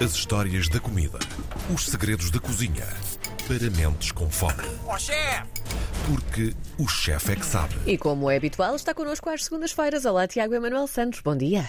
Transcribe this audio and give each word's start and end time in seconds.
As 0.00 0.12
histórias 0.12 0.68
da 0.68 0.78
comida. 0.78 1.18
Os 1.74 1.86
segredos 1.86 2.30
da 2.30 2.38
cozinha. 2.38 2.86
Para 3.48 3.68
mentes 3.68 4.12
com 4.12 4.30
fome. 4.30 4.62
Ó 4.86 4.96
chefe! 4.96 5.48
Porque 6.06 6.54
o 6.78 6.86
chefe 6.86 7.32
é 7.32 7.34
que 7.34 7.44
sabe. 7.44 7.74
E 7.84 7.98
como 7.98 8.30
é 8.30 8.36
habitual, 8.36 8.76
está 8.76 8.94
connosco 8.94 9.28
às 9.28 9.42
segundas-feiras. 9.42 10.04
Olá, 10.04 10.28
Tiago 10.28 10.54
Emanuel 10.54 10.86
Santos. 10.86 11.20
Bom 11.20 11.36
dia. 11.36 11.68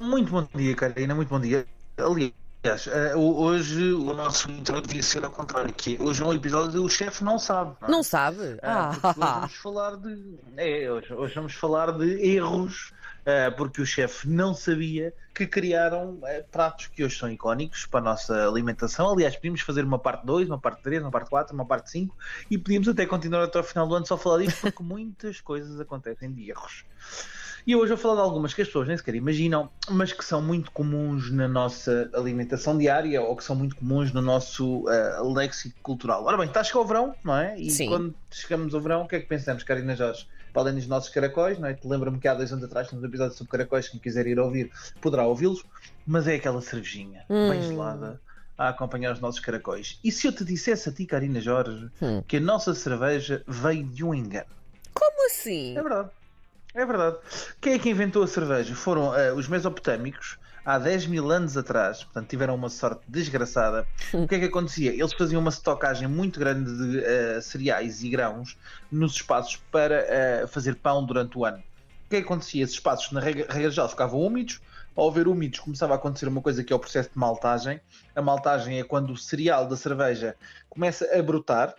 Muito 0.00 0.30
bom 0.30 0.48
dia, 0.54 0.74
Karina, 0.74 1.14
muito 1.14 1.28
bom 1.28 1.38
dia. 1.38 1.66
Aliás, 1.98 2.32
eh, 2.64 3.16
hoje 3.16 3.92
o 3.92 4.14
nosso 4.14 4.48
intro 4.48 4.80
devia 4.80 5.02
ser 5.02 5.24
ao 5.24 5.30
contrário, 5.30 5.72
que 5.72 5.96
hoje 6.00 6.22
é 6.22 6.26
um 6.26 6.32
episódio 6.32 6.80
do 6.80 6.88
chefe 6.88 7.24
não 7.24 7.36
sabe. 7.36 7.74
Não, 7.80 7.88
é? 7.88 7.90
Não 7.90 8.02
sabe? 8.04 8.56
Ah, 8.62 8.92
porque 8.92 9.08
hoje 9.08 9.18
vamos 9.18 9.54
falar 9.56 9.96
de. 9.96 10.38
É, 10.56 10.92
hoje, 10.92 11.12
hoje 11.12 11.34
vamos 11.34 11.54
falar 11.54 11.90
de 11.90 12.24
erros, 12.24 12.92
eh, 13.26 13.50
porque 13.50 13.82
o 13.82 13.86
chefe 13.86 14.28
não 14.28 14.54
sabia 14.54 15.12
que 15.34 15.44
criaram 15.44 16.20
eh, 16.24 16.44
pratos 16.52 16.86
que 16.86 17.04
hoje 17.04 17.18
são 17.18 17.28
icónicos 17.28 17.84
para 17.86 17.98
a 17.98 18.02
nossa 18.02 18.46
alimentação. 18.46 19.10
Aliás, 19.10 19.34
podíamos 19.34 19.62
fazer 19.62 19.84
uma 19.84 19.98
parte 19.98 20.24
2, 20.24 20.48
uma 20.48 20.58
parte 20.58 20.82
3, 20.82 21.02
uma 21.02 21.10
parte 21.10 21.30
4, 21.30 21.54
uma 21.54 21.66
parte 21.66 21.90
5 21.90 22.16
e 22.48 22.56
podíamos 22.56 22.86
até 22.86 23.06
continuar 23.06 23.42
até 23.42 23.58
ao 23.58 23.64
final 23.64 23.88
do 23.88 23.94
ano 23.96 24.06
só 24.06 24.16
falar 24.16 24.38
disto, 24.38 24.60
porque 24.60 24.82
muitas 24.84 25.40
coisas 25.40 25.80
acontecem 25.80 26.32
de 26.32 26.50
erros. 26.50 26.84
E 27.64 27.76
hoje 27.76 27.90
vou 27.90 27.96
falar 27.98 28.16
de 28.16 28.20
algumas 28.22 28.52
que 28.52 28.62
as 28.62 28.66
pessoas 28.68 28.88
nem 28.88 28.96
sequer 28.96 29.14
imaginam, 29.14 29.70
mas 29.88 30.12
que 30.12 30.24
são 30.24 30.42
muito 30.42 30.70
comuns 30.72 31.30
na 31.30 31.46
nossa 31.46 32.10
alimentação 32.12 32.76
diária 32.76 33.22
ou 33.22 33.36
que 33.36 33.44
são 33.44 33.54
muito 33.54 33.76
comuns 33.76 34.12
no 34.12 34.20
nosso 34.20 34.84
uh, 34.88 35.32
léxico 35.32 35.78
cultural. 35.80 36.24
Ora 36.24 36.36
bem, 36.36 36.46
está 36.48 36.60
a 36.60 36.64
chegar 36.64 36.80
o 36.80 36.84
verão, 36.84 37.14
não 37.24 37.36
é? 37.36 37.56
E 37.58 37.70
Sim. 37.70 37.86
quando 37.88 38.14
chegamos 38.30 38.74
ao 38.74 38.80
verão, 38.80 39.02
o 39.02 39.08
que 39.08 39.14
é 39.16 39.20
que 39.20 39.26
pensamos, 39.26 39.62
Karina 39.62 39.94
Jorge? 39.94 40.26
Para 40.52 40.62
além 40.62 40.74
dos 40.74 40.88
nossos 40.88 41.08
caracóis, 41.10 41.56
não 41.58 41.68
é? 41.68 41.74
Te 41.74 41.86
lembra-me 41.86 42.18
que 42.18 42.26
há 42.26 42.34
dois 42.34 42.52
anos 42.52 42.64
atrás 42.64 42.88
temos 42.88 43.04
um 43.04 43.06
episódio 43.06 43.36
sobre 43.36 43.52
caracóis, 43.52 43.88
quem 43.88 44.00
quiser 44.00 44.26
ir 44.26 44.40
ouvir 44.40 44.70
poderá 45.00 45.24
ouvi-los, 45.24 45.64
mas 46.04 46.26
é 46.26 46.34
aquela 46.34 46.60
cervejinha 46.60 47.24
bem 47.28 47.60
Hum. 47.60 47.62
gelada 47.62 48.20
a 48.58 48.68
acompanhar 48.70 49.12
os 49.12 49.20
nossos 49.20 49.40
caracóis. 49.40 49.98
E 50.04 50.10
se 50.10 50.26
eu 50.26 50.32
te 50.32 50.44
dissesse 50.44 50.88
a 50.88 50.92
ti, 50.92 51.06
Karina 51.06 51.40
Jorge, 51.40 51.88
Hum. 52.02 52.22
que 52.26 52.36
a 52.38 52.40
nossa 52.40 52.74
cerveja 52.74 53.42
veio 53.46 53.84
de 53.84 54.04
um 54.04 54.12
engano? 54.12 54.46
Como 54.92 55.26
assim? 55.26 55.78
É 55.78 55.80
verdade. 55.82 56.10
É 56.74 56.86
verdade. 56.86 57.18
Quem 57.60 57.74
é 57.74 57.78
que 57.78 57.90
inventou 57.90 58.22
a 58.22 58.26
cerveja? 58.26 58.74
Foram 58.74 59.14
eh, 59.14 59.30
os 59.32 59.46
mesopotâmicos, 59.46 60.38
há 60.64 60.78
10 60.78 61.06
mil 61.06 61.30
anos 61.30 61.54
atrás, 61.54 62.02
portanto 62.02 62.30
tiveram 62.30 62.54
uma 62.54 62.70
sorte 62.70 63.02
desgraçada. 63.06 63.86
O 64.14 64.26
que 64.26 64.36
é 64.36 64.38
que 64.38 64.44
acontecia? 64.46 64.90
Eles 64.90 65.12
faziam 65.12 65.40
uma 65.40 65.50
estocagem 65.50 66.08
muito 66.08 66.40
grande 66.40 66.74
de 66.74 67.04
eh, 67.04 67.40
cereais 67.42 68.02
e 68.02 68.08
grãos 68.08 68.56
nos 68.90 69.12
espaços 69.16 69.56
para 69.70 69.96
eh, 70.08 70.46
fazer 70.46 70.76
pão 70.76 71.04
durante 71.04 71.36
o 71.36 71.44
ano. 71.44 71.58
O 71.58 72.08
que 72.08 72.16
é 72.16 72.20
que 72.20 72.26
acontecia? 72.26 72.64
Esses 72.64 72.76
espaços, 72.76 73.12
na 73.12 73.20
regra, 73.20 73.46
regra 73.50 73.70
geral, 73.70 73.88
ficavam 73.88 74.20
úmidos. 74.20 74.60
Ao 74.96 75.08
haver 75.08 75.28
úmidos, 75.28 75.60
começava 75.60 75.92
a 75.92 75.96
acontecer 75.96 76.26
uma 76.26 76.40
coisa 76.40 76.64
que 76.64 76.72
é 76.72 76.76
o 76.76 76.78
processo 76.78 77.10
de 77.10 77.18
maltagem. 77.18 77.80
A 78.16 78.22
maltagem 78.22 78.78
é 78.78 78.84
quando 78.84 79.10
o 79.10 79.16
cereal 79.16 79.66
da 79.66 79.76
cerveja 79.76 80.36
começa 80.68 81.06
a 81.18 81.22
brotar, 81.22 81.74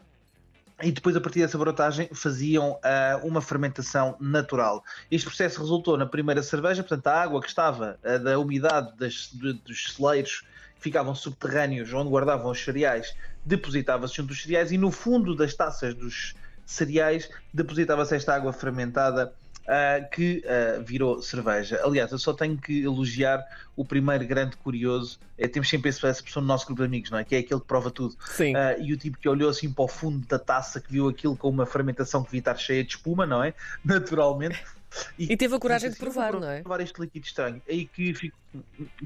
e 0.83 0.91
depois, 0.91 1.15
a 1.15 1.21
partir 1.21 1.39
dessa 1.39 1.57
brotagem, 1.57 2.09
faziam 2.13 2.79
ah, 2.83 3.19
uma 3.23 3.41
fermentação 3.41 4.15
natural. 4.19 4.83
Este 5.09 5.25
processo 5.27 5.59
resultou 5.61 5.97
na 5.97 6.05
primeira 6.05 6.43
cerveja, 6.43 6.83
portanto, 6.83 7.07
a 7.07 7.21
água 7.21 7.41
que 7.41 7.47
estava 7.47 7.97
ah, 8.03 8.17
da 8.17 8.37
umidade 8.39 8.95
das- 8.97 9.29
de- 9.33 9.53
dos 9.53 9.93
celeiros 9.93 10.43
ficavam 10.79 11.15
subterrâneos, 11.15 11.93
onde 11.93 12.09
guardavam 12.09 12.51
os 12.51 12.61
cereais, 12.61 13.15
depositava-se 13.45 14.15
junto 14.15 14.27
dos 14.29 14.41
cereais 14.41 14.71
e 14.71 14.77
no 14.77 14.91
fundo 14.91 15.35
das 15.35 15.53
taças 15.53 15.93
dos 15.95 16.33
cereais 16.65 17.29
depositava-se 17.53 18.15
esta 18.15 18.35
água 18.35 18.51
fermentada. 18.51 19.33
Ah, 19.67 20.01
que 20.11 20.43
ah, 20.45 20.81
virou 20.83 21.21
cerveja. 21.21 21.79
Aliás, 21.83 22.11
eu 22.11 22.19
só 22.19 22.33
tenho 22.33 22.57
que 22.57 22.83
elogiar 22.83 23.43
o 23.75 23.83
primeiro 23.83 24.25
grande 24.25 24.55
curioso. 24.57 25.19
É, 25.37 25.47
temos 25.47 25.69
sempre 25.69 25.89
essa 25.89 26.03
pessoa 26.23 26.41
no 26.41 26.47
nosso 26.47 26.65
grupo 26.65 26.81
de 26.81 26.87
amigos, 26.87 27.09
não 27.09 27.17
é? 27.17 27.23
Que 27.23 27.35
é 27.35 27.39
aquele 27.39 27.59
que 27.59 27.67
prova 27.67 27.89
tudo. 27.89 28.15
Sim. 28.31 28.55
Ah, 28.55 28.77
e 28.77 28.93
o 28.93 28.97
tipo 28.97 29.17
que 29.17 29.27
olhou 29.27 29.49
assim 29.49 29.71
para 29.71 29.85
o 29.85 29.87
fundo 29.87 30.25
da 30.27 30.37
taça, 30.39 30.79
que 30.79 30.91
viu 30.91 31.07
aquilo 31.07 31.35
com 31.35 31.49
uma 31.49 31.65
fermentação 31.65 32.21
que 32.21 32.27
devia 32.27 32.39
estar 32.39 32.55
cheia 32.57 32.83
de 32.83 32.91
espuma, 32.91 33.25
não 33.25 33.43
é? 33.43 33.53
Naturalmente. 33.83 34.61
E 35.17 35.35
teve 35.35 35.55
a 35.55 35.59
coragem 35.59 35.89
de 35.89 35.95
assim, 35.95 36.03
provar, 36.03 36.27
"Eu 36.27 36.31
vou 36.33 36.41
não 36.41 36.49
é? 36.49 36.59
Provar 36.61 36.81
este 36.81 37.01
líquido 37.01 37.25
estranho. 37.25 37.59
Aí 37.67 37.85
que 37.87 38.13
fico- 38.13 38.37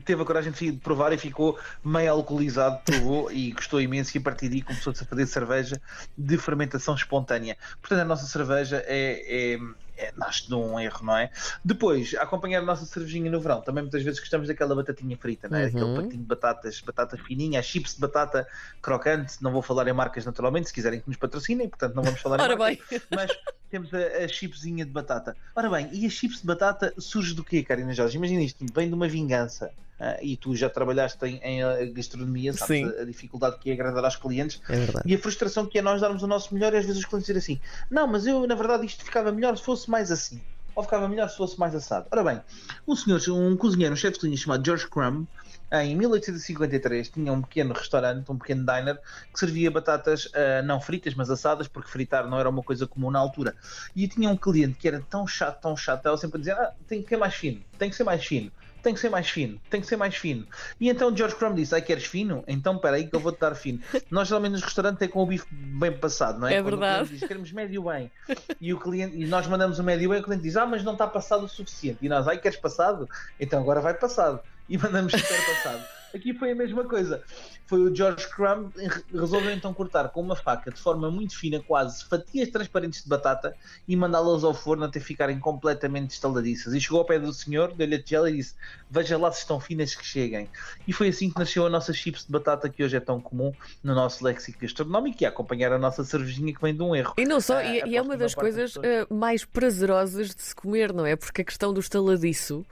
teve 0.04 0.22
a 0.22 0.26
coragem 0.26 0.52
de 0.52 0.74
provar 0.74 1.14
e 1.14 1.18
ficou 1.18 1.58
meio 1.82 2.12
alcoolizado, 2.12 2.82
provou 2.84 3.32
e 3.32 3.52
gostou 3.52 3.80
imenso. 3.80 4.16
E 4.16 4.20
a 4.20 4.22
partir 4.22 4.50
daí 4.50 4.62
começou-se 4.62 5.02
a 5.02 5.08
fazer 5.08 5.26
cerveja 5.28 5.82
de 6.18 6.38
fermentação 6.38 6.94
espontânea. 6.94 7.56
Portanto, 7.80 8.02
a 8.02 8.06
nossa 8.06 8.26
cerveja 8.26 8.84
é. 8.86 9.54
é 9.56 9.60
é, 9.98 10.14
nasce 10.16 10.48
de 10.48 10.54
um 10.54 10.80
erro, 10.80 11.06
não 11.06 11.18
é? 11.18 11.32
Depois, 11.64 12.16
a 12.16 12.24
acompanhar 12.24 12.60
a 12.60 12.66
nossa 12.66 12.86
cervejinha 12.86 13.30
no 13.32 13.40
verão, 13.40 13.62
também 13.62 13.84
muitas 13.84 14.04
vezes 14.04 14.20
gostamos 14.20 14.48
daquela 14.48 14.76
batatinha 14.76 15.18
frita, 15.18 15.50
não 15.50 15.58
é? 15.58 15.64
Uhum. 15.64 15.68
Aquele 15.68 15.96
pacotinho 15.96 16.22
de 16.22 16.28
batatas, 16.28 16.82
batata 16.82 17.18
fininha, 17.18 17.62
chips 17.62 17.96
de 17.96 18.02
batata 18.02 18.48
crocante. 18.82 19.42
Não 19.42 19.52
vou 19.52 19.62
falar 19.62 19.88
em 19.88 19.94
marcas 19.94 20.26
naturalmente, 20.26 20.68
se 20.68 20.74
quiserem 20.74 21.00
que 21.00 21.08
nos 21.08 21.18
patrocinem, 21.18 21.68
portanto 21.68 21.96
não 21.96 22.04
vamos 22.04 22.22
falar 22.22 22.40
em 22.40 22.44
Ora 22.44 22.56
marcas 22.56 22.88
bem. 22.90 23.02
mas 23.12 23.32
temos 23.70 23.94
a, 23.94 24.24
a 24.24 24.28
chipzinha 24.28 24.86
de 24.86 24.92
batata. 24.92 25.36
Ora 25.56 25.70
bem, 25.70 25.90
e 25.92 26.06
a 26.06 26.10
chips 26.10 26.42
de 26.42 26.48
batata 26.48 26.94
surge 26.98 27.34
do 27.34 27.44
quê, 27.44 27.64
Karina 27.64 27.94
Jorge? 27.94 28.18
Imagina 28.18 28.42
isto, 28.42 28.66
vem 28.74 28.88
de 28.88 28.94
uma 28.94 29.08
vingança. 29.08 29.72
Ah, 30.00 30.18
e 30.22 30.38
tu 30.38 30.56
já 30.56 30.70
trabalhaste 30.70 31.24
em, 31.26 31.40
em, 31.44 31.64
ah, 31.64 31.78
gastronomia, 31.92 32.54
sabes 32.54 32.78
Sim. 32.78 33.02
a, 33.02 33.04
dificuldade 33.04 33.58
que 33.60 33.70
é 33.70 33.74
agradar 33.74 34.06
aos 34.06 34.16
clientes 34.16 34.62
É 34.70 34.78
e 35.06 35.16
a 35.16 35.18
frustração 35.18 35.66
que 35.66 35.80
é 35.80 35.82
nós 35.82 36.02
darmos 36.02 36.22
o 36.22 36.28
nosso 36.28 36.54
melhor 36.54 36.74
e 36.74 36.78
às 36.78 36.86
vezes 36.86 37.00
os 37.00 37.06
clientes 37.06 37.28
dizerem 37.28 37.60
assim: 37.60 37.86
Não, 37.90 38.08
mas 38.08 38.28
eu 38.28 38.46
na 38.46 38.56
verdade 38.56 38.86
isto 38.86 39.04
ficava 39.04 39.32
melhor 39.32 39.58
se 39.58 39.64
fosse 39.64 39.90
mais 39.90 40.12
assim. 40.12 40.42
Ou 40.76 40.84
ficava 40.84 41.08
melhor 41.08 41.28
se 41.28 41.36
fosse 41.36 41.60
mais 41.60 41.74
assado. 41.74 42.06
Ora 42.12 42.24
bem, 42.24 42.42
um 42.88 42.96
senhor, 42.96 43.20
um 43.30 43.58
cozinheiro, 43.58 43.94
um 43.94 43.98
chefe 43.98 44.14
de 44.14 44.20
cozinha 44.20 44.38
chamado 44.38 44.64
George 44.64 44.88
Crumb, 44.88 45.26
em 45.72 45.96
1853 45.98 47.10
tinha 47.10 47.34
um 47.34 47.42
pequeno 47.42 47.74
restaurante, 47.74 48.32
um 48.32 48.38
pequeno 48.38 48.66
diner, 48.66 49.00
que 49.34 49.40
servia 49.40 49.70
batatas 49.70 50.30
ah, 50.34 50.62
não 50.62 50.80
fritas, 50.80 51.14
mas 51.14 51.30
assadas, 51.30 51.68
porque 51.68 51.90
fritar 51.90 52.30
não 52.30 52.40
era 52.40 52.48
uma 52.48 52.64
coisa 52.64 52.88
comum 52.88 53.12
na 53.12 53.20
altura. 53.20 53.56
E 53.96 54.08
tinha 54.08 54.30
um 54.30 54.38
cliente 54.38 54.78
que 54.78 54.88
era 54.88 55.02
tão 55.10 55.28
chato, 55.28 55.62
tão 55.62 55.76
chato, 55.76 56.06
ela 56.06 56.18
sempre 56.18 56.38
a 56.38 56.40
dizer: 56.40 56.52
ah, 56.54 56.74
tem 56.88 57.02
que 57.02 57.10
ser 57.10 57.18
mais 57.18 57.34
fino, 57.34 57.62
tem 57.78 57.90
que 57.90 57.96
ser 57.96 58.04
mais 58.04 58.26
fino. 58.26 58.52
Tem 58.88 58.94
que 58.94 59.02
ser 59.02 59.10
mais 59.10 59.30
fino, 59.30 59.60
tem 59.70 59.82
que 59.82 59.88
ser 59.88 59.98
mais 59.98 60.16
fino. 60.16 60.48
E 60.80 60.88
então 60.88 61.14
George 61.14 61.36
Crumb 61.36 61.54
disse: 61.54 61.76
Ai, 61.76 61.82
queres 61.82 62.06
fino? 62.06 62.42
Então 62.48 62.78
espera 62.78 62.96
aí 62.96 63.06
que 63.06 63.14
eu 63.14 63.20
vou-te 63.20 63.38
dar 63.38 63.54
fino. 63.54 63.82
Nós 64.10 64.30
geralmente 64.30 64.54
nos 64.54 64.62
restaurantes 64.62 65.02
é 65.02 65.10
com 65.10 65.22
o 65.22 65.26
bife 65.26 65.46
bem 65.52 65.92
passado, 65.92 66.40
não 66.40 66.48
é? 66.48 66.54
É 66.54 66.62
Quando 66.62 66.80
verdade. 66.80 67.10
diz, 67.10 67.28
queremos 67.28 67.52
médio 67.52 67.84
bem. 67.84 68.10
E, 68.62 68.74
o 68.74 68.80
cliente, 68.80 69.18
e 69.18 69.28
nós 69.28 69.46
mandamos 69.46 69.78
o 69.78 69.84
médio 69.84 70.10
bem, 70.10 70.22
o 70.22 70.24
cliente 70.24 70.44
diz: 70.44 70.56
Ah, 70.56 70.66
mas 70.66 70.86
não 70.86 70.94
está 70.94 71.06
passado 71.06 71.44
o 71.44 71.50
suficiente. 71.50 72.00
E 72.02 72.08
nós, 72.08 72.30
ai, 72.30 72.38
queres 72.38 72.58
passado? 72.58 73.10
Então 73.38 73.60
agora 73.60 73.82
vai 73.82 73.94
passado. 73.94 74.40
E 74.70 74.78
mandamos 74.78 75.12
super 75.12 75.46
passado. 75.46 75.97
Aqui 76.14 76.34
foi 76.34 76.52
a 76.52 76.56
mesma 76.56 76.84
coisa. 76.86 77.22
Foi 77.66 77.80
o 77.82 77.94
George 77.94 78.28
Crumb 78.30 78.72
resolveu 79.12 79.52
então 79.52 79.74
cortar 79.74 80.08
com 80.10 80.22
uma 80.22 80.36
faca 80.36 80.72
de 80.72 80.80
forma 80.80 81.12
muito 81.12 81.38
fina, 81.38 81.60
quase 81.60 82.06
fatias 82.06 82.50
transparentes 82.50 83.04
de 83.04 83.10
batata 83.10 83.56
e 83.88 83.96
mandá-las 83.96 84.44
ao 84.44 84.54
forno 84.54 84.86
até 84.86 85.00
ficarem 85.00 85.38
completamente 85.38 86.12
estaladiças. 86.12 86.74
E 86.74 86.80
chegou 86.80 87.00
ao 87.00 87.06
pé 87.06 87.20
do 87.20 87.34
senhor, 87.34 87.74
deu-lhe 87.74 87.96
a 87.96 88.02
tigela 88.02 88.30
e 88.30 88.38
disse: 88.38 88.56
Veja 88.90 89.18
lá 89.18 89.32
se 89.32 89.40
estão 89.42 89.60
finas 89.60 89.94
que 89.94 90.06
cheguem. 90.06 90.50
E 90.88 90.94
foi 90.94 91.10
assim 91.10 91.30
que 91.30 91.38
nasceu 91.38 91.66
a 91.66 91.70
nossa 91.70 91.92
chips 91.92 92.26
de 92.26 92.32
batata 92.32 92.70
que 92.70 92.84
hoje 92.84 92.96
é 92.96 93.02
tão 93.02 93.20
comum 93.20 93.52
no 93.84 93.94
nosso 93.94 94.24
léxico 94.24 94.60
gastronómico 94.62 95.22
e 95.22 95.26
a 95.26 95.30
acompanhar 95.30 95.74
a 95.74 95.78
nossa 95.78 96.04
cervejinha 96.04 96.54
que 96.54 96.62
vem 96.62 96.74
de 96.74 96.82
um 96.82 96.96
erro. 96.96 97.16
E 97.18 97.26
não 97.26 97.42
só, 97.42 97.58
Ah, 97.58 97.66
e, 97.66 97.84
e 97.90 97.98
é 97.98 98.02
uma 98.02 98.16
das 98.16 98.34
coisas 98.34 98.76
eh, 98.82 99.06
mais 99.10 99.44
prazerosas 99.44 100.34
de 100.34 100.42
se 100.42 100.56
comer, 100.56 100.94
não 100.94 101.06
é? 101.06 101.16
Porque 101.16 101.42
a 101.42 101.46
questão 101.46 101.74
do 101.74 101.80
estaladiço 101.80 102.66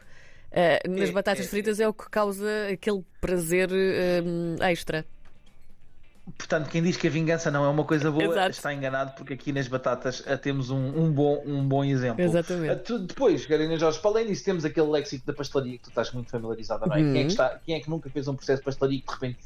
eh, 0.55 0.79
nas 0.88 1.09
É, 1.09 1.11
batatas 1.11 1.45
é. 1.45 1.49
fritas 1.49 1.79
é 1.79 1.88
o 1.88 1.93
que 1.93 2.09
causa 2.09 2.47
aquele 2.71 3.03
prazer 3.21 3.69
eh, 3.71 4.23
extra. 4.71 5.05
Portanto, 6.39 6.69
quem 6.71 6.81
diz 6.81 6.97
que 6.97 7.05
a 7.05 7.09
vingança 7.09 7.51
não 7.51 7.63
é 7.63 7.67
uma 7.69 7.83
coisa 7.83 8.09
boa 8.09 8.23
Exato. 8.23 8.49
está 8.49 8.73
enganado, 8.73 9.13
porque 9.16 9.33
aqui 9.35 9.51
nas 9.51 9.67
batatas 9.67 10.23
ah, 10.25 10.35
temos 10.35 10.71
um, 10.71 10.77
um 11.03 11.11
bom, 11.11 11.43
um 11.45 11.63
bom 11.67 11.83
exemplo. 11.85 12.19
Exatamente. 12.23 12.77
Tu- 12.81 12.97
depois, 12.97 13.45
Karina 13.45 13.77
Jorge, 13.77 13.99
para 13.99 14.09
além 14.09 14.25
disso, 14.25 14.43
temos 14.43 14.66
aquele 14.66 14.88
léxico 14.88 15.23
da 15.27 15.33
pastelaria 15.33 15.73
que 15.77 15.83
tu 15.83 15.89
estás 15.89 16.11
muito 16.13 16.31
familiarizada, 16.31 16.87
não 16.87 16.95
é? 16.95 16.99
Uhum. 16.99 17.13
Quem, 17.13 17.22
é 17.22 17.25
que 17.25 17.31
está- 17.31 17.59
quem 17.63 17.75
é 17.75 17.79
que 17.79 17.89
nunca 17.91 18.09
fez 18.09 18.28
um 18.28 18.34
processo 18.35 18.59
de 18.61 18.66
pastelaria 18.66 18.97
e 18.97 19.02
que 19.02 19.07
de 19.07 19.13
repente, 19.13 19.40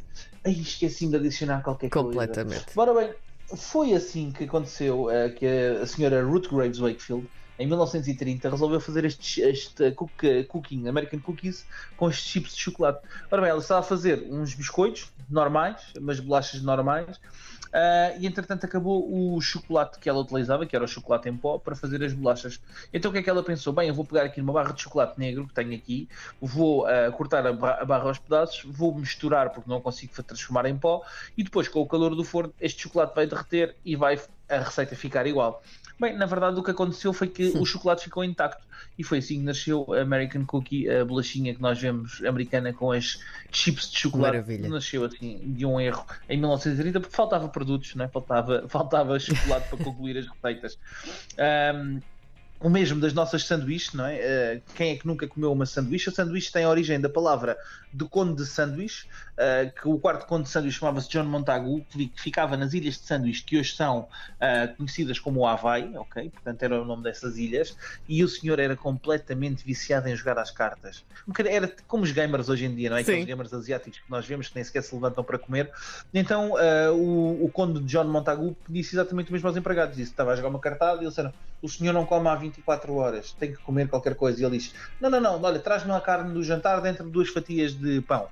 esqueci-me 0.62 1.12
de 1.12 1.18
adicionar 1.18 1.62
qualquer 1.64 1.90
coisa? 1.90 2.08
Completamente. 2.08 2.66
Ora 2.78 2.94
bem, 2.94 3.14
foi 3.58 3.94
assim 3.94 4.32
que 4.32 4.46
aconteceu 4.46 5.10
ah, 5.10 5.30
que 5.30 5.46
a 5.82 5.86
senhora 5.86 6.24
Ruth 6.24 6.48
Graves 6.50 6.80
Wakefield, 6.80 7.28
em 7.60 7.68
1930, 7.68 8.50
resolveu 8.50 8.80
fazer 8.80 9.04
este, 9.06 9.42
este 9.42 9.92
cook- 9.92 10.46
cooking, 10.48 10.88
American 10.88 11.20
Cookies, 11.20 11.68
com 11.98 12.10
estes 12.10 12.26
chips 12.26 12.56
de 12.56 12.62
chocolate. 12.62 13.02
Ora 13.30 13.42
bem, 13.42 13.52
ela 13.52 13.60
estava 13.60 13.82
a 13.82 13.84
fazer 13.84 14.26
uns 14.32 14.54
biscoitos 14.56 15.12
normais, 15.30 15.94
umas 15.98 16.20
bolachas 16.22 16.62
normais, 16.62 17.20
ah, 17.74 18.16
e 18.18 18.26
entretanto 18.26 18.66
acabou 18.66 19.36
o 19.36 19.40
chocolate 19.42 20.00
que 20.00 20.10
ela 20.10 20.20
utilizava, 20.20 20.66
que 20.66 20.76
era 20.76 20.86
o 20.86 20.88
chocolate 20.88 21.30
em 21.30 21.38
pó, 21.38 21.60
para 21.60 21.76
fazer 21.76 22.04
as 22.04 22.14
bolachas. 22.14 22.60
Então 22.94 23.10
o 23.10 23.14
que 23.14 23.20
é 23.20 23.24
que 23.24 23.30
ela 23.30 23.44
pensou? 23.44 23.74
Bem, 23.74 23.90
eu 23.90 23.94
vou 23.94 24.06
pegar 24.06 24.24
aqui 24.24 24.42
uma 24.42 24.54
barra 24.54 24.72
de 24.74 24.82
chocolate 24.82 25.20
negro 25.20 25.48
que 25.48 25.54
tenho 25.54 25.76
aqui, 25.76 26.08
vou 26.42 26.86
ah, 26.88 27.12
cortar 27.12 27.46
a, 27.46 27.54
ba- 27.54 27.78
a 27.82 27.86
barra 27.86 28.06
aos 28.06 28.18
pedaços, 28.20 28.64
vou 28.66 28.96
misturar 28.96 29.52
porque 29.52 29.70
não 29.70 29.82
consigo 29.82 30.12
transformar 30.24 30.66
em 30.66 30.78
pó, 30.78 31.04
e 31.38 31.44
depois 31.44 31.68
com 31.68 31.82
o 31.82 31.88
calor 31.88 32.16
do 32.16 32.24
forno 32.24 32.54
este 32.60 32.84
chocolate 32.84 33.14
vai 33.16 33.28
derreter 33.28 33.76
e 33.86 33.96
vai 33.96 34.20
a 34.50 34.58
receita 34.60 34.96
ficar 34.96 35.28
igual. 35.28 35.62
Bem, 36.00 36.16
na 36.16 36.26
verdade 36.26 36.58
o 36.58 36.64
que 36.64 36.72
aconteceu 36.72 37.12
foi 37.12 37.28
que 37.28 37.50
o 37.58 37.66
chocolate 37.66 38.06
ficou 38.06 38.24
intacto 38.24 38.66
e 38.98 39.04
foi 39.04 39.18
assim 39.18 39.40
que 39.40 39.46
nasceu 39.46 39.86
a 39.94 40.02
American 40.02 40.46
Cookie, 40.46 40.90
a 40.90 41.04
bolachinha 41.04 41.54
que 41.54 41.62
nós 41.62 41.80
vemos 41.80 42.24
americana 42.24 42.72
com 42.72 42.92
as 42.92 43.20
chips 43.52 43.92
de 43.92 43.98
chocolate. 43.98 44.38
Maravilha. 44.38 44.70
Nasceu 44.70 45.04
assim 45.04 45.42
de 45.54 45.66
um 45.66 45.80
erro 45.80 46.06
em 46.30 46.38
1930 46.38 47.02
porque 47.02 47.16
faltava 47.16 47.50
produtos, 47.50 47.96
né? 47.96 48.08
faltava, 48.08 48.66
faltava 48.70 49.20
chocolate 49.20 49.68
para 49.68 49.84
concluir 49.84 50.18
as 50.18 50.28
receitas. 50.28 50.80
Um, 51.76 52.00
o 52.62 52.70
mesmo 52.70 53.00
das 53.00 53.14
nossas 53.14 53.46
sanduíches, 53.46 53.94
não 53.94 54.06
é? 54.06 54.16
Uh, 54.58 54.74
quem 54.76 54.92
é 54.92 54.96
que 54.98 55.08
nunca 55.08 55.26
comeu 55.28 55.52
uma 55.52 55.66
sanduíche? 55.66 56.10
A 56.10 56.12
sanduíche 56.12 56.52
tem 56.52 56.66
a 56.66 56.70
origem 56.70 57.00
da 57.00 57.08
palavra 57.08 57.58
do 57.94 58.08
conde 58.08 58.36
de 58.36 58.46
sanduíche, 58.46 59.08
uh, 59.08 59.72
que 59.74 59.88
o 59.88 59.98
quarto 59.98 60.26
conde 60.26 60.44
de 60.44 60.50
sanduíche 60.50 60.78
chamava-se 60.78 61.10
John 61.10 61.24
Montagu, 61.24 61.86
que 61.90 62.12
ficava 62.16 62.58
nas 62.58 62.74
ilhas 62.74 62.96
de 62.96 63.06
sanduíche, 63.06 63.44
que 63.44 63.58
hoje 63.58 63.74
são 63.74 64.02
uh, 64.02 64.76
conhecidas 64.76 65.20
como 65.20 65.48
Havaí, 65.48 65.96
ok? 65.96 66.30
Portanto, 66.30 66.64
era 66.64 66.82
o 66.82 66.86
nome 66.86 67.04
dessas 67.04 67.38
ilhas, 67.38 67.78
e 68.10 68.24
o 68.24 68.28
senhor 68.28 68.60
era 68.60 68.76
completamente 68.76 69.64
viciado 69.66 70.10
em 70.10 70.16
jogar 70.16 70.38
às 70.38 70.52
cartas. 70.52 71.06
Era 71.48 71.72
como 71.88 72.04
os 72.04 72.12
gamers 72.12 72.50
hoje 72.50 72.66
em 72.66 72.76
dia, 72.76 72.90
não 72.90 72.98
é? 72.98 73.02
Aqueles 73.02 73.26
gamers 73.26 73.54
asiáticos 73.54 74.00
que 74.00 74.12
nós 74.12 74.26
vemos 74.26 74.50
que 74.50 74.56
nem 74.56 74.64
sequer 74.66 74.84
se 74.84 74.94
levantam 74.94 75.24
para 75.24 75.40
comer. 75.40 75.72
Então, 76.14 76.54
o, 76.94 77.46
o 77.46 77.50
conde 77.52 77.80
de 77.80 77.86
John 77.86 78.06
Montagu 78.06 78.56
disse 78.68 78.96
exatamente 78.96 79.30
o 79.30 79.34
mesmo 79.34 79.48
aos 79.48 79.56
empregados, 79.56 79.96
disse 79.96 80.10
que 80.10 80.14
estava 80.14 80.34
a 80.34 80.36
jogar 80.36 80.50
uma 80.50 80.60
cartada 80.60 80.98
e 80.98 81.06
eles 81.06 81.10
disseram, 81.10 81.34
o 81.62 81.68
senhor 81.68 81.94
não 81.94 82.06
come 82.06 82.28
há 82.28 82.36
20 82.36 82.49
24 82.50 82.94
horas, 82.96 83.34
tem 83.34 83.52
que 83.52 83.58
comer 83.60 83.88
qualquer 83.88 84.16
coisa. 84.16 84.42
E 84.42 84.46
ele 84.46 84.58
diz: 84.58 84.74
Não, 85.00 85.10
não, 85.10 85.20
não, 85.20 85.42
olha, 85.42 85.60
traz-me 85.60 85.92
a 85.92 86.02
carne 86.02 86.34
do 86.34 86.44
jantar 86.44 86.82
dentro 86.82 87.06
de 87.06 87.12
duas 87.12 87.30
fatias 87.30 87.74
de 87.74 88.02
pão. 88.02 88.28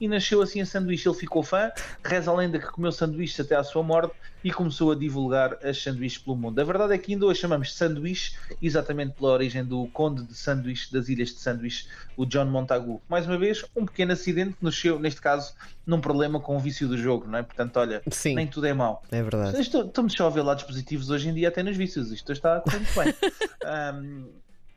E 0.00 0.08
nasceu 0.08 0.40
assim 0.40 0.60
a 0.60 0.66
sanduíche. 0.66 1.08
Ele 1.08 1.16
ficou 1.16 1.42
fã, 1.42 1.70
reza 2.02 2.30
a 2.30 2.34
lenda 2.34 2.58
que 2.58 2.66
comeu 2.66 2.90
sanduíches 2.90 3.38
até 3.40 3.54
à 3.54 3.62
sua 3.62 3.82
morte 3.82 4.14
e 4.42 4.50
começou 4.50 4.92
a 4.92 4.94
divulgar 4.94 5.58
as 5.62 5.82
sanduíches 5.82 6.18
pelo 6.18 6.36
mundo. 6.36 6.58
A 6.58 6.64
verdade 6.64 6.94
é 6.94 6.98
que 6.98 7.12
ainda 7.12 7.26
hoje 7.26 7.40
chamamos 7.40 7.74
sanduíche 7.74 8.36
exatamente 8.60 9.12
pela 9.12 9.32
origem 9.32 9.64
do 9.64 9.86
conde 9.88 10.22
de 10.22 10.34
sanduíche 10.34 10.92
das 10.92 11.08
ilhas 11.08 11.28
de 11.28 11.40
sanduíche, 11.40 11.86
o 12.16 12.24
John 12.24 12.46
Montagu. 12.46 13.02
Mais 13.08 13.26
uma 13.26 13.36
vez, 13.36 13.64
um 13.76 13.84
pequeno 13.84 14.12
acidente 14.12 14.54
que 14.54 14.64
nasceu, 14.64 14.98
neste 14.98 15.20
caso, 15.20 15.54
num 15.86 16.00
problema 16.00 16.40
com 16.40 16.56
o 16.56 16.58
vício 16.58 16.88
do 16.88 16.96
jogo, 16.96 17.26
não 17.26 17.38
é? 17.38 17.42
Portanto, 17.42 17.76
olha, 17.76 18.02
Sim, 18.10 18.34
nem 18.34 18.46
tudo 18.46 18.66
é 18.66 18.72
mau. 18.72 19.02
É 19.10 19.22
verdade. 19.22 19.60
Estamos 19.60 20.12
só 20.14 20.26
a 20.26 20.30
ver 20.30 20.42
lados 20.42 20.64
positivos 20.64 21.10
hoje 21.10 21.28
em 21.28 21.34
dia 21.34 21.48
até 21.48 21.62
nos 21.62 21.76
vícios. 21.76 22.10
Isto 22.10 22.32
está 22.32 22.62
muito 22.66 22.94
bem. 22.94 23.14
um, 23.94 24.28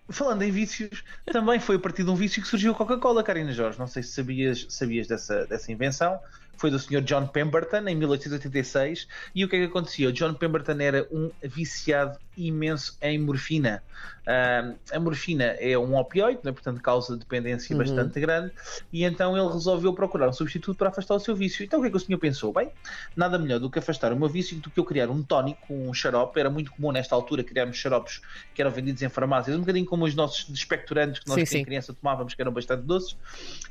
Falando 0.10 0.42
em 0.42 0.52
vícios, 0.52 1.04
também 1.26 1.60
foi 1.60 1.78
a 1.78 1.80
partir 1.80 2.04
de 2.04 2.10
um 2.10 2.16
vício 2.16 2.42
que 2.42 2.48
surgiu 2.48 2.74
a 2.74 2.76
Coca-Cola, 2.76 3.24
Karina 3.24 3.54
Jorge. 3.54 3.80
Não 3.80 3.88
sei 3.88 4.04
se 4.04 4.12
sabias, 4.12 4.66
sabias 4.70 5.08
dessa, 5.08 5.46
dessa 5.46 5.72
invenção. 5.72 6.20
Foi 6.58 6.70
do 6.70 6.80
Sr. 6.80 7.02
John 7.02 7.28
Pemberton 7.28 7.88
em 7.88 7.96
1886. 7.96 9.08
E 9.36 9.44
o 9.44 9.50
que 9.50 9.56
é 9.56 9.60
que 9.60 9.66
acontecia? 9.66 10.10
O 10.10 10.14
John 10.14 10.34
Pemberton 10.34 10.80
era 10.80 11.08
um 11.12 11.30
viciado 11.42 12.18
imenso 12.38 12.98
em 13.02 13.20
morfina. 13.20 13.84
Uh, 14.24 14.76
a 14.92 15.00
morfina 15.00 15.44
é 15.60 15.78
um 15.78 15.96
opioide, 15.96 16.40
né? 16.44 16.52
portanto 16.52 16.82
causa 16.82 17.18
dependência 17.18 17.74
uhum. 17.74 17.80
bastante 17.80 18.20
grande. 18.20 18.52
E 18.92 19.04
então 19.04 19.38
ele 19.38 19.52
resolveu 19.52 19.94
procurar 19.94 20.30
um 20.30 20.34
substituto 20.34 20.78
para 20.78 20.90
afastar 20.90 21.16
o 21.16 21.20
seu 21.20 21.36
vício. 21.36 21.64
Então 21.64 21.80
o 21.80 21.82
que 21.82 21.90
é 21.90 21.92
que 21.92 21.98
o 21.98 22.00
senhor 22.00 22.20
pensou? 22.20 22.54
Bem, 22.54 22.72
nada 23.16 23.38
melhor 23.38 23.60
do 23.60 23.70
que 23.70 23.80
afastar 23.80 24.14
o 24.14 24.16
meu 24.16 24.30
vício 24.30 24.58
do 24.58 24.70
que 24.70 24.80
eu 24.80 24.86
criar 24.86 25.10
um 25.10 25.22
tónico, 25.22 25.74
um 25.74 25.94
xarope. 25.94 26.40
Era 26.40 26.50
muito 26.50 26.72
comum 26.72 26.92
nesta 26.92 27.16
altura 27.16 27.44
criarmos 27.44 27.78
xaropes 27.78 28.22
que 28.54 28.62
eram 28.62 28.72
vendidos 28.72 29.02
em 29.02 29.10
farmácias, 29.10 29.56
um 29.56 29.60
bocadinho 29.60 29.86
como 29.86 30.06
os 30.06 30.16
nossos 30.16 30.50
expectorantes 30.50 31.20
que 31.20 31.28
nós, 31.28 31.50
sim, 31.50 31.58
em 31.58 31.66
criança, 31.66 31.94
tomávamos, 31.94 32.34
que 32.34 32.42
eram 32.42 32.52
bastante 32.52 32.84
doces. 32.84 33.18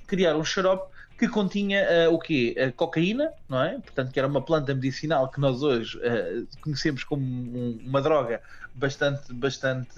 Criar 0.06 0.36
um 0.36 0.44
xarope 0.44 0.92
que 1.22 1.28
continha 1.28 2.08
uh, 2.08 2.14
o 2.14 2.18
quê? 2.18 2.56
Uh, 2.58 2.72
cocaína, 2.72 3.30
não 3.48 3.62
é? 3.62 3.78
Portanto, 3.78 4.10
que 4.10 4.18
era 4.18 4.26
uma 4.26 4.42
planta 4.42 4.74
medicinal 4.74 5.30
que 5.30 5.38
nós 5.38 5.62
hoje 5.62 5.96
uh, 5.98 6.48
conhecemos 6.60 7.04
como 7.04 7.22
um, 7.24 7.78
uma 7.86 8.02
droga 8.02 8.42
bastante, 8.74 9.32
bastante, 9.32 9.94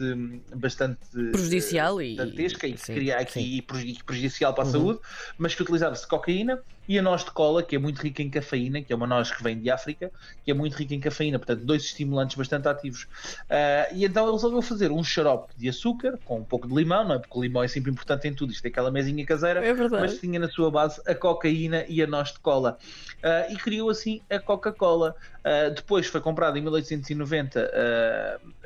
bastante 0.54 1.00
prejudicial 1.32 2.02
e, 2.02 2.16
dantesca 2.16 2.66
e, 2.66 2.76
sim, 2.76 3.10
aqui 3.10 3.64
sim. 3.64 3.96
prejudicial 4.04 4.52
para 4.52 4.64
a 4.64 4.66
uhum. 4.66 4.72
saúde, 4.72 5.00
mas 5.38 5.54
que 5.54 5.62
utilizava-se 5.62 6.06
cocaína 6.06 6.60
e 6.88 6.98
a 6.98 7.02
noz 7.02 7.24
de 7.24 7.30
cola, 7.30 7.62
que 7.62 7.76
é 7.76 7.78
muito 7.78 8.00
rica 8.00 8.22
em 8.22 8.30
cafeína, 8.30 8.82
que 8.82 8.92
é 8.92 8.96
uma 8.96 9.06
noz 9.06 9.30
que 9.30 9.42
vem 9.42 9.58
de 9.58 9.70
África, 9.70 10.10
que 10.44 10.50
é 10.50 10.54
muito 10.54 10.74
rica 10.74 10.94
em 10.94 11.00
cafeína, 11.00 11.38
portanto, 11.38 11.64
dois 11.64 11.82
estimulantes 11.84 12.36
bastante 12.36 12.68
ativos. 12.68 13.04
Uh, 13.04 13.94
e 13.94 14.04
então 14.04 14.24
ele 14.24 14.32
resolveu 14.32 14.62
fazer 14.62 14.90
um 14.90 15.02
xarope 15.02 15.52
de 15.56 15.68
açúcar 15.68 16.18
com 16.24 16.38
um 16.38 16.44
pouco 16.44 16.68
de 16.68 16.74
limão, 16.74 17.04
não 17.06 17.14
é? 17.14 17.18
Porque 17.18 17.38
o 17.38 17.42
limão 17.42 17.62
é 17.62 17.68
sempre 17.68 17.90
importante 17.90 18.28
em 18.28 18.34
tudo, 18.34 18.52
isto 18.52 18.64
é 18.64 18.68
aquela 18.68 18.90
mesinha 18.90 19.24
caseira, 19.24 19.64
é 19.64 19.72
mas 19.88 20.18
tinha 20.18 20.38
na 20.38 20.48
sua 20.48 20.70
base 20.70 21.00
a 21.06 21.14
cocaína 21.14 21.84
e 21.88 22.02
a 22.02 22.06
noz 22.06 22.32
de 22.32 22.38
cola. 22.40 22.78
Uh, 23.18 23.52
e 23.52 23.56
criou 23.56 23.88
assim 23.88 24.20
a 24.28 24.38
Coca-Cola. 24.38 25.14
Uh, 25.40 25.74
depois 25.74 26.06
foi 26.06 26.20
comprada 26.20 26.58
em 26.58 26.62
1890 26.62 27.70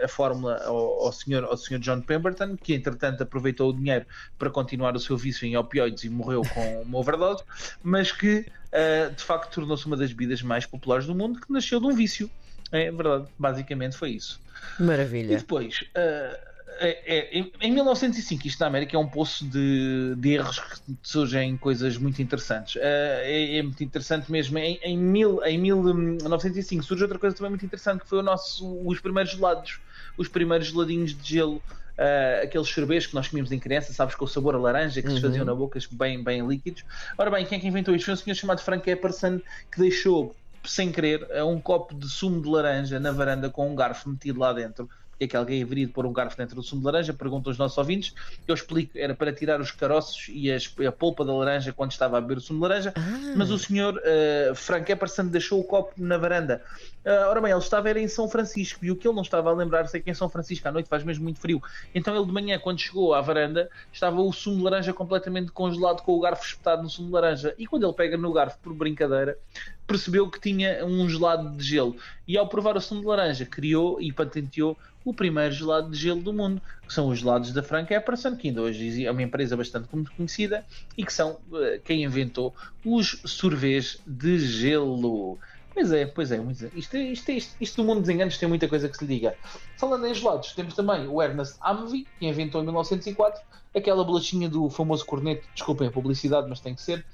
a 0.03 0.09
fórmula 0.09 0.63
ao, 0.65 1.07
ao, 1.07 1.13
senhor, 1.13 1.45
ao 1.45 1.57
senhor 1.57 1.81
John 1.81 2.01
Pemberton, 2.01 2.57
que 2.57 2.75
entretanto 2.75 3.23
aproveitou 3.23 3.71
o 3.71 3.73
dinheiro 3.73 4.07
para 4.39 4.51
continuar 4.51 4.95
o 4.97 5.01
seu 5.01 5.17
vício 5.17 5.47
em 5.47 5.57
opioides 5.57 6.05
e 6.05 6.11
morreu 6.11 6.43
com 6.55 6.83
uma 6.83 6.99
overdose, 6.99 7.43
mas 7.83 8.08
mas 8.09 8.13
que 8.13 8.47
uh, 8.73 9.15
de 9.15 9.23
facto 9.23 9.53
tornou-se 9.53 9.85
uma 9.87 9.97
das 9.97 10.11
bebidas 10.11 10.43
mais 10.43 10.65
populares 10.65 11.07
do 11.07 11.15
mundo, 11.15 11.41
que 11.41 11.53
nasceu 11.53 11.81
de 11.81 11.87
um 11.87 11.95
vício. 11.95 12.31
É 12.73 12.91
verdade, 12.91 13.27
basicamente 13.39 13.97
foi 13.97 14.11
isso. 14.11 14.41
Maravilha. 14.79 15.35
E 15.35 15.37
depois, 15.37 15.83
uh, 15.83 16.48
é, 16.81 17.39
é, 17.39 17.45
em 17.61 17.73
1905, 17.73 18.47
isto 18.47 18.61
na 18.61 18.67
América 18.67 18.97
é 18.97 18.99
um 18.99 19.09
poço 19.09 19.45
de, 19.45 20.15
de 20.17 20.35
erros 20.35 20.61
que 20.61 20.97
surgem 21.03 21.57
coisas 21.57 21.97
muito 21.97 22.23
interessantes. 22.23 22.77
Uh, 22.77 22.81
é, 22.83 23.59
é, 23.59 23.63
muito 23.63 23.83
interessante 23.83 24.31
mesmo. 24.31 24.57
Em, 24.59 24.79
em, 24.83 24.97
mil, 24.97 25.45
em 25.45 25.59
1905 25.59 26.85
surge 26.85 27.03
outra 27.03 27.19
coisa 27.19 27.37
também 27.37 27.51
muito 27.51 27.65
interessante 27.65 28.03
que 28.03 28.09
foi 28.09 28.19
o 28.19 28.23
nosso, 28.23 28.81
os 28.87 29.01
primeiros 29.01 29.33
gelados, 29.33 29.81
os 30.17 30.29
primeiros 30.29 30.69
geladinhos 30.69 31.15
de 31.15 31.35
gelo 31.35 31.57
uh, 31.57 32.45
aqueles 32.45 32.69
sorbetes 32.69 33.07
que 33.09 33.15
nós 33.15 33.29
comíamos 33.29 33.51
em 33.51 33.59
criança, 33.59 33.93
sabes, 33.93 34.15
com 34.15 34.25
o 34.25 34.29
sabor 34.29 34.55
a 34.55 34.59
laranja, 34.59 35.03
que 35.03 35.09
uhum. 35.09 35.17
se 35.17 35.21
faziam 35.21 35.45
na 35.45 35.55
boca, 35.55 35.79
bem, 35.93 36.23
bem 36.23 36.47
líquidos. 36.47 36.85
Ora 37.17 37.31
bem, 37.31 37.45
quem 37.45 37.59
é 37.59 37.61
que 37.61 37.67
inventou 37.67 37.95
isto? 37.95 38.05
Foi 38.05 38.15
um 38.15 38.17
senhor 38.17 38.35
chamado 38.37 38.63
Frank 38.63 38.89
Epperson 38.89 39.41
que 39.71 39.81
deixou, 39.81 40.35
sem 40.65 40.93
querer, 40.93 41.27
um 41.45 41.61
copo 41.61 41.95
de 41.95 42.09
sumo 42.09 42.41
de 42.41 42.49
laranja 42.49 43.01
na 43.01 43.11
varanda 43.11 43.51
com 43.51 43.71
um 43.71 43.75
garfo 43.75 44.09
metido 44.09 44.39
lá 44.39 44.53
dentro 44.53 44.89
porque 45.19 45.25
é 45.25 45.29
que 45.29 45.37
alguém 45.37 45.63
haveria 45.65 45.85
de 45.85 45.93
pôr 45.93 46.07
um 46.07 46.13
garfo 46.13 46.37
dentro 46.37 46.55
do 46.55 46.63
sumo 46.63 46.81
de 46.81 46.87
laranja? 46.87 47.13
Perguntam 47.13 47.51
os 47.51 47.59
nossos 47.59 47.77
ouvintes. 47.77 48.15
Eu 48.47 48.55
explico, 48.55 48.97
era 48.97 49.17
para 49.17 49.33
tirar 49.33 49.61
os 49.61 49.73
caroços 49.73 50.29
e 50.29 50.51
as, 50.51 50.73
a 50.87 50.93
polpa 50.93 51.25
da 51.25 51.35
laranja 51.35 51.73
quando 51.73 51.91
estava 51.91 52.19
a 52.19 52.21
beber 52.21 52.37
o 52.39 52.41
sumo 52.41 52.61
de 52.61 52.69
laranja, 52.69 52.95
ah. 52.97 53.35
mas 53.37 53.51
o 53.51 53.59
senhor 53.59 53.97
uh, 53.97 54.55
Frank 54.55 54.91
Epperson 54.91 55.27
deixou 55.27 55.59
o 55.59 55.65
copo 55.65 55.93
na 55.97 56.17
varanda. 56.17 56.63
Uh, 57.05 57.29
ora 57.29 57.41
bem, 57.41 57.51
ele 57.51 57.61
estava 57.61 57.89
era 57.89 58.01
em 58.01 58.07
São 58.07 58.29
Francisco 58.29 58.85
e 58.85 58.93
o 58.93 58.97
que 58.97 59.09
ele 59.09 59.15
não 59.17 59.23
estava 59.23 59.51
a 59.51 59.53
lembrar 59.53 59.89
é 59.93 59.99
que 59.99 60.09
em 60.09 60.15
São 60.15 60.29
Francisco 60.29 60.69
à 60.69 60.71
noite 60.71 60.89
faz 60.89 61.03
mesmo 61.03 61.25
muito 61.25 61.41
frio. 61.41 61.61
Então 61.93 62.15
ele 62.15 62.25
de 62.25 62.33
manhã, 62.33 62.57
quando 62.59 62.79
chegou 62.79 63.13
à 63.13 63.21
varanda, 63.21 63.69
estava 63.93 64.21
o 64.21 64.33
sumo 64.33 64.59
de 64.59 64.63
laranja 64.63 64.93
completamente 64.93 65.51
congelado 65.51 66.03
com 66.03 66.13
o 66.13 66.21
garfo 66.21 66.45
espetado 66.45 66.83
no 66.85 66.89
sumo 66.89 67.09
de 67.09 67.15
laranja. 67.15 67.55
E 67.59 67.67
quando 67.67 67.85
ele 67.85 67.93
pega 67.93 68.17
no 68.17 68.33
garfo 68.33 68.59
por 68.63 68.73
brincadeira, 68.73 69.37
percebeu 69.85 70.31
que 70.31 70.39
tinha 70.39 70.85
um 70.85 71.09
gelado 71.09 71.57
de 71.57 71.65
gelo. 71.65 71.97
E 72.27 72.37
ao 72.37 72.47
provar 72.47 72.77
o 72.77 72.81
sumo 72.81 73.01
de 73.01 73.07
laranja, 73.07 73.45
criou 73.47 74.01
e 74.01 74.13
patenteou 74.13 74.77
o 75.09 75.15
primeiro 75.15 75.53
gelado 75.55 75.91
de 75.91 75.97
gelo 75.97 76.21
do 76.21 76.33
mundo, 76.33 76.61
que 76.87 76.93
são 76.93 77.09
os 77.09 77.21
gelados 77.21 77.53
da 77.53 77.63
Frank 77.63 77.93
Epperson, 77.93 78.37
que 78.37 78.49
ainda 78.49 78.61
hoje 78.61 79.07
é 79.07 79.11
uma 79.11 79.23
empresa 79.23 79.57
bastante 79.57 79.89
conhecida 79.89 80.67
e 80.97 81.05
que 81.05 81.13
são 81.13 81.39
uh, 81.51 81.81
quem 81.83 82.05
inventou 82.05 82.55
os 82.85 83.23
sorvês 83.25 83.99
de 84.07 84.39
gelo. 84.39 85.39
Pois 85.73 85.93
é, 85.93 86.05
pois 86.07 86.31
é, 86.31 86.39
isto, 86.75 86.97
isto, 86.97 87.31
isto, 87.31 87.57
isto 87.59 87.77
do 87.77 87.85
mundo 87.85 88.01
dos 88.01 88.11
enganos 88.11 88.37
tem 88.37 88.49
muita 88.49 88.69
coisa 88.69 88.89
que 88.89 88.99
se 88.99 89.07
lhe 89.07 89.15
diga. 89.15 89.35
Falando 89.79 90.07
em 90.07 90.13
gelados, 90.13 90.53
temos 90.53 90.75
também 90.75 91.07
o 91.07 91.23
Ernest 91.23 91.57
Amvi, 91.65 92.07
que 92.19 92.27
inventou 92.27 92.61
em 92.61 92.65
1904 92.65 93.41
aquela 93.75 94.05
bolachinha 94.05 94.49
do 94.49 94.69
famoso 94.69 95.07
corneto, 95.07 95.47
desculpem 95.55 95.89
a 95.89 95.91
publicidade, 95.91 96.49
mas 96.49 96.61
tem 96.61 96.75
que 96.75 96.83
ser, 96.83 97.05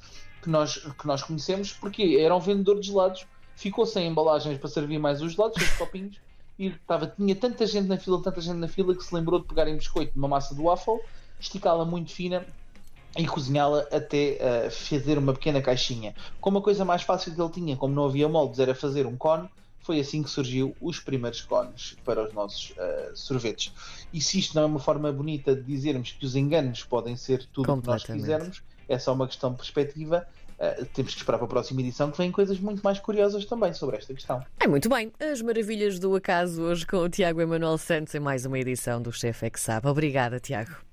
que 0.42 0.48
nós, 0.48 0.78
que 0.78 1.06
nós 1.06 1.22
conhecemos, 1.22 1.72
porque 1.72 2.18
era 2.20 2.34
um 2.34 2.40
vendedor 2.40 2.80
de 2.80 2.88
gelados, 2.88 3.26
ficou 3.54 3.86
sem 3.86 4.08
embalagens 4.08 4.58
para 4.58 4.68
servir 4.68 4.98
mais 4.98 5.22
os 5.22 5.34
gelados, 5.34 5.62
os 5.62 5.72
copinhos, 5.74 6.16
e 6.58 6.68
estava, 6.68 7.06
tinha 7.06 7.34
tanta 7.34 7.66
gente 7.66 7.88
na 7.88 7.96
fila, 7.96 8.22
tanta 8.22 8.40
gente 8.40 8.56
na 8.56 8.68
fila, 8.68 8.94
que 8.94 9.04
se 9.04 9.14
lembrou 9.14 9.40
de 9.40 9.46
pegar 9.46 9.68
em 9.68 9.76
biscoito 9.76 10.12
uma 10.16 10.28
massa 10.28 10.54
do 10.54 10.64
waffle, 10.64 11.00
esticá-la 11.40 11.84
muito 11.84 12.12
fina 12.12 12.46
e 13.16 13.26
cozinhá-la 13.26 13.80
até 13.92 14.38
uh, 14.66 14.70
fazer 14.70 15.18
uma 15.18 15.32
pequena 15.32 15.60
caixinha. 15.60 16.14
Como 16.40 16.58
a 16.58 16.62
coisa 16.62 16.84
mais 16.84 17.02
fácil 17.02 17.34
que 17.34 17.40
ele 17.40 17.50
tinha, 17.50 17.76
como 17.76 17.94
não 17.94 18.06
havia 18.06 18.28
moldes, 18.28 18.58
era 18.58 18.74
fazer 18.74 19.06
um 19.06 19.16
cone, 19.16 19.48
foi 19.80 20.00
assim 20.00 20.22
que 20.22 20.30
surgiu 20.30 20.74
os 20.80 20.98
primeiros 20.98 21.42
cones 21.42 21.96
para 22.04 22.26
os 22.26 22.32
nossos 22.32 22.70
uh, 22.70 23.14
sorvetes. 23.14 23.72
E 24.12 24.20
se 24.20 24.38
isto 24.38 24.54
não 24.54 24.62
é 24.62 24.66
uma 24.66 24.80
forma 24.80 25.12
bonita 25.12 25.54
de 25.54 25.62
dizermos 25.62 26.12
que 26.12 26.24
os 26.24 26.34
enganos 26.34 26.82
podem 26.84 27.16
ser 27.16 27.46
tudo 27.52 27.70
o 27.72 27.82
que 27.82 27.86
nós 27.86 28.02
quisermos, 28.02 28.62
é 28.88 28.98
só 28.98 29.12
uma 29.12 29.26
questão 29.26 29.50
de 29.50 29.58
perspectiva. 29.58 30.26
Uh, 30.58 30.84
temos 30.86 31.12
que 31.12 31.20
esperar 31.20 31.38
para 31.38 31.46
a 31.46 31.50
próxima 31.50 31.80
edição 31.80 32.10
que 32.10 32.18
vêm 32.18 32.30
coisas 32.30 32.58
muito 32.58 32.82
mais 32.82 32.98
curiosas 32.98 33.44
também 33.44 33.72
sobre 33.72 33.96
esta 33.96 34.14
questão. 34.14 34.44
É 34.60 34.66
muito 34.66 34.88
bem. 34.88 35.12
As 35.20 35.42
maravilhas 35.42 35.98
do 35.98 36.14
acaso 36.14 36.62
hoje 36.62 36.86
com 36.86 36.98
o 36.98 37.08
Tiago 37.08 37.40
Emanuel 37.40 37.78
Santos 37.78 38.14
em 38.14 38.20
mais 38.20 38.46
uma 38.46 38.58
edição 38.58 39.00
do 39.00 39.12
Chefe 39.12 39.46
é 39.46 39.50
que 39.50 39.60
sabe. 39.60 39.88
Obrigada, 39.88 40.38
Tiago. 40.38 40.74